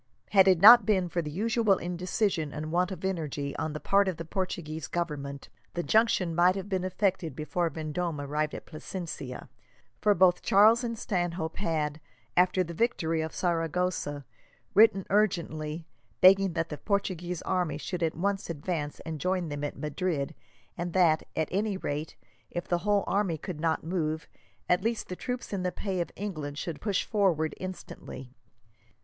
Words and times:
Had 0.31 0.47
it 0.47 0.59
not 0.59 0.83
been 0.83 1.09
for 1.09 1.21
the 1.21 1.29
usual 1.29 1.77
indecision 1.77 2.51
and 2.51 2.71
want 2.71 2.91
of 2.91 3.05
energy 3.05 3.55
on 3.57 3.73
the 3.73 3.79
part 3.79 4.07
of 4.07 4.17
the 4.17 4.25
Portuguese 4.25 4.87
Government, 4.87 5.47
the 5.75 5.83
junction 5.83 6.33
might 6.33 6.55
have 6.55 6.67
been 6.67 6.83
effected 6.83 7.35
before 7.35 7.69
Vendome 7.69 8.19
arrived 8.19 8.55
at 8.55 8.65
Plasencia, 8.65 9.47
for 10.01 10.15
both 10.15 10.41
Charles 10.41 10.83
and 10.83 10.97
Stanhope 10.97 11.57
had, 11.57 12.01
after 12.35 12.63
the 12.63 12.73
victory 12.73 13.21
of 13.21 13.31
Saragossa, 13.31 14.25
written 14.73 15.05
urgently, 15.11 15.85
begging 16.19 16.53
that 16.53 16.69
the 16.69 16.79
Portuguese 16.79 17.43
army 17.43 17.77
should 17.77 18.01
at 18.01 18.15
once 18.17 18.49
advance 18.49 19.01
and 19.01 19.21
join 19.21 19.49
them 19.49 19.63
at 19.63 19.77
Madrid; 19.77 20.33
and 20.75 20.93
that, 20.93 21.27
at 21.35 21.47
any 21.51 21.77
rate, 21.77 22.15
if 22.49 22.67
the 22.67 22.79
whole 22.79 23.03
army 23.05 23.37
could 23.37 23.59
not 23.59 23.83
move, 23.83 24.27
at 24.67 24.81
least 24.81 25.09
the 25.09 25.15
troops 25.15 25.53
in 25.53 25.61
the 25.61 25.71
pay 25.71 26.01
of 26.01 26.09
England 26.15 26.57
should 26.57 26.81
push 26.81 27.03
forward 27.03 27.53
instantly. 27.57 28.33